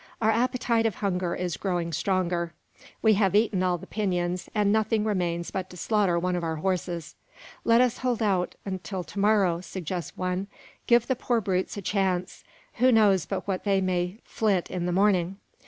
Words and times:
Our 0.19 0.31
appetite 0.31 0.87
of 0.87 0.95
hunger 0.95 1.35
is 1.35 1.57
growing 1.57 1.93
stronger. 1.93 2.53
We 3.03 3.13
have 3.13 3.35
eaten 3.35 3.61
all 3.61 3.77
the 3.77 3.85
pinons, 3.85 4.49
and 4.55 4.71
nothing 4.73 5.05
remains 5.05 5.51
but 5.51 5.69
to 5.69 5.77
slaughter 5.77 6.17
one 6.17 6.35
of 6.35 6.43
our 6.43 6.55
horses. 6.55 7.13
"Let 7.63 7.81
us 7.81 7.99
hold 7.99 8.19
out 8.19 8.55
till 8.81 9.03
to 9.03 9.19
morrow," 9.19 9.61
suggests 9.61 10.17
one. 10.17 10.47
"Give 10.87 11.05
the 11.05 11.15
poor 11.15 11.39
brutes 11.39 11.77
a 11.77 11.83
chance. 11.83 12.43
Who 12.79 12.91
knows 12.91 13.27
but 13.27 13.47
what 13.47 13.63
they 13.63 13.79
may 13.79 14.17
flit 14.23 14.71
in 14.71 14.87
the 14.87 14.91
morning?" 14.91 15.37